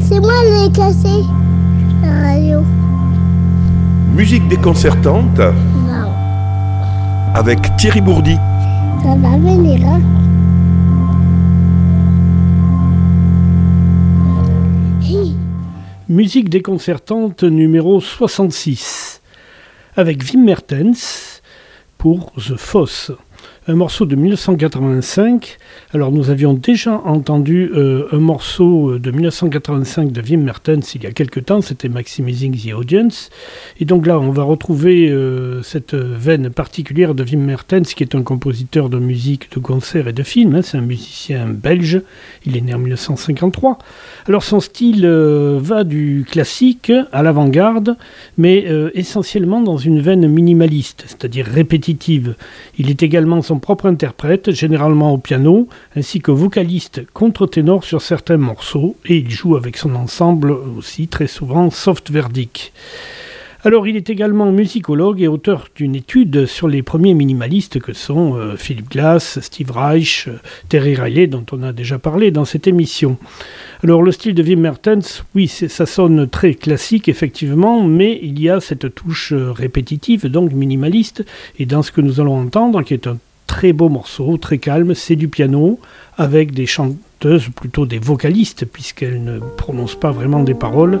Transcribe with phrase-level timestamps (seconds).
[0.00, 1.22] C'est moi qui ai cassé
[2.02, 2.62] la radio.
[4.14, 6.12] Musique déconcertante Non.
[7.34, 8.36] avec Thierry Bourdi.
[9.02, 10.00] Ça va venir, hein
[15.02, 15.36] Hi.
[16.08, 19.20] Musique déconcertante numéro 66
[19.96, 21.42] avec Wim Mertens
[21.98, 23.12] pour The Foss.
[23.68, 25.58] Un morceau de 1985.
[25.94, 31.06] Alors nous avions déjà entendu euh, un morceau de 1985 de Wim Mertens il y
[31.06, 33.30] a quelques temps, c'était Maximizing the Audience.
[33.78, 38.14] Et donc là on va retrouver euh, cette veine particulière de Wim Mertens qui est
[38.14, 40.56] un compositeur de musique, de concert et de film.
[40.56, 40.62] hein.
[40.62, 42.02] C'est un musicien belge,
[42.44, 43.78] il est né en 1953.
[44.26, 47.96] Alors son style euh, va du classique à l'avant-garde,
[48.38, 52.34] mais euh, essentiellement dans une veine minimaliste, c'est-à-dire répétitive.
[52.78, 58.36] Il est également son propre interprète, généralement au piano, ainsi que vocaliste contre-ténor sur certains
[58.36, 62.72] morceaux, et il joue avec son ensemble aussi très souvent soft verdict.
[63.64, 68.34] Alors, il est également musicologue et auteur d'une étude sur les premiers minimalistes que sont
[68.34, 72.66] euh, Philip Glass, Steve Reich, euh, Terry Riley, dont on a déjà parlé dans cette
[72.66, 73.18] émission.
[73.84, 78.50] Alors, le style de Wim Mertens, oui, ça sonne très classique, effectivement, mais il y
[78.50, 81.24] a cette touche euh, répétitive, donc minimaliste,
[81.60, 84.96] et dans ce que nous allons entendre, qui est un très beau morceau, très calme,
[84.96, 85.78] c'est du piano,
[86.18, 91.00] avec des chanteuses, plutôt des vocalistes, puisqu'elles ne prononcent pas vraiment des paroles.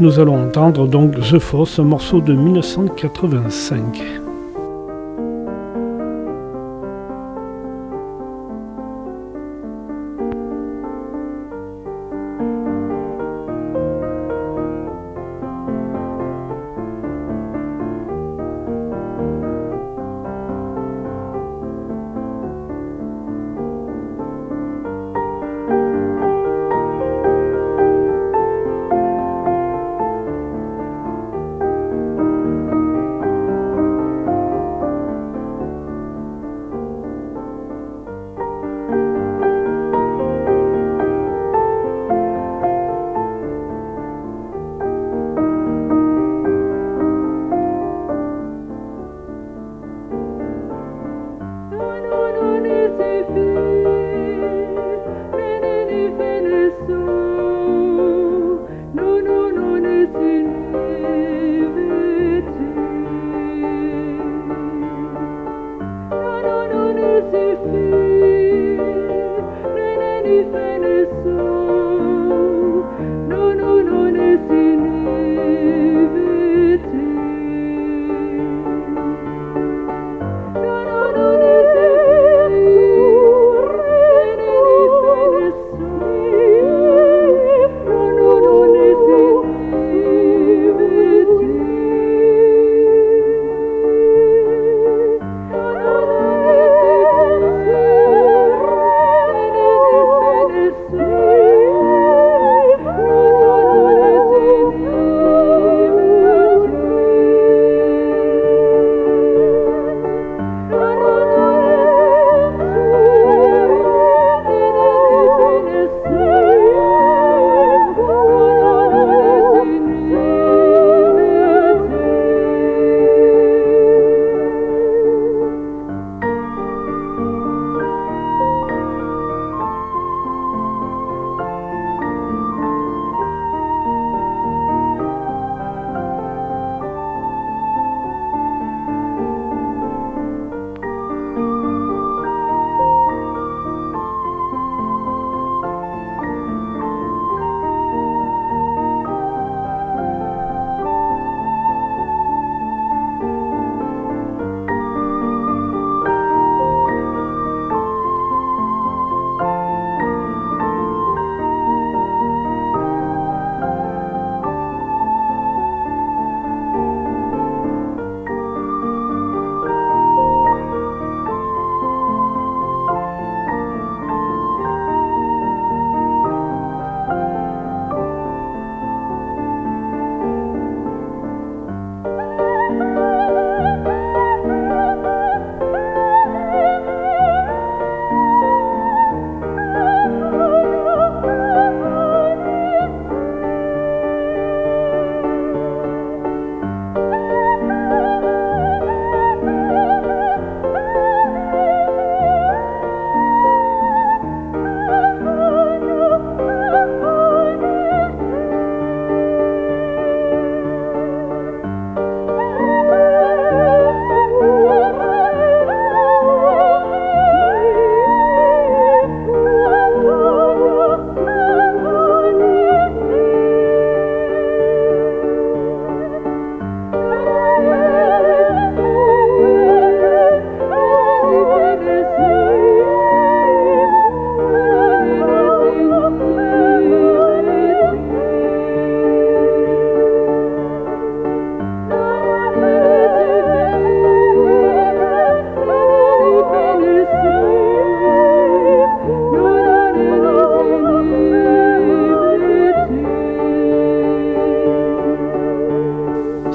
[0.00, 4.27] Nous allons entendre donc The Foss, un morceau de 1985.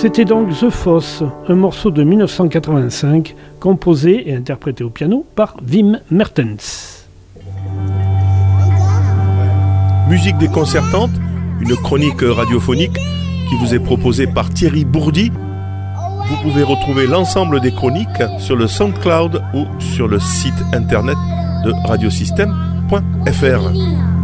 [0.00, 5.98] C'était donc The Foss, un morceau de 1985 composé et interprété au piano par Wim
[6.12, 7.04] Mertens.
[10.08, 11.10] Musique déconcertante,
[11.60, 12.96] une chronique radiophonique
[13.48, 15.32] qui vous est proposée par Thierry Bourdi.
[16.28, 21.18] Vous pouvez retrouver l'ensemble des chroniques sur le SoundCloud ou sur le site internet
[21.64, 24.17] de radiosystème.fr.